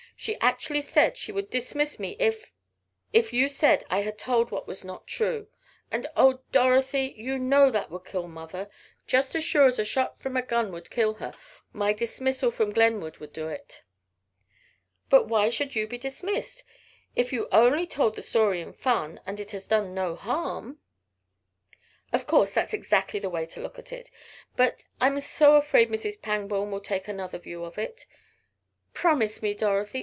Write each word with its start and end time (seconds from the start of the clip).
She 0.17 0.39
actually 0.39 0.83
said 0.83 1.17
she 1.17 1.31
would 1.31 1.49
dismiss 1.49 1.99
me 1.99 2.15
if 2.19 2.51
if 3.11 3.33
you 3.33 3.49
said 3.49 3.83
I 3.89 4.01
had 4.01 4.19
told 4.19 4.51
what 4.51 4.67
was 4.67 4.83
not 4.83 5.07
true. 5.07 5.47
And 5.89 6.05
oh, 6.15 6.41
Dorothy! 6.51 7.15
You 7.17 7.39
know 7.39 7.71
that 7.71 7.89
would 7.89 8.05
kill 8.05 8.27
mother! 8.27 8.69
Just 9.07 9.33
as 9.33 9.43
sure 9.43 9.65
as 9.65 9.79
a 9.79 9.83
shot 9.85 10.19
from 10.19 10.37
a 10.37 10.43
gun 10.43 10.71
would 10.73 10.91
kill 10.91 11.15
her, 11.15 11.33
my 11.73 11.91
dismissal 11.91 12.51
from 12.51 12.69
Glenwood 12.71 13.17
would 13.17 13.33
do 13.33 13.47
it!" 13.47 13.81
"But 15.09 15.27
why 15.27 15.49
should 15.49 15.75
you 15.75 15.87
be 15.87 15.97
dismissed? 15.97 16.63
If 17.15 17.33
you 17.33 17.47
only 17.51 17.87
told 17.87 18.15
the 18.15 18.21
story 18.21 18.61
in 18.61 18.73
fun, 18.73 19.19
and 19.25 19.39
it 19.39 19.49
has 19.49 19.65
done 19.65 19.95
no 19.95 20.15
harm" 20.15 20.77
"Of 22.13 22.27
course 22.27 22.51
that's 22.51 22.75
exactly 22.75 23.19
the 23.19 23.31
way 23.31 23.47
to 23.47 23.59
look 23.59 23.79
at 23.79 23.91
it. 23.91 24.11
But 24.55 24.83
I'm 24.99 25.19
so 25.19 25.55
afraid 25.55 25.89
Mrs. 25.89 26.21
Pangborn 26.21 26.69
will 26.69 26.79
take 26.79 27.07
another 27.07 27.39
view 27.39 27.63
of 27.65 27.79
it. 27.79 28.05
Promise 28.93 29.41
me, 29.41 29.55
Dorothy! 29.55 29.99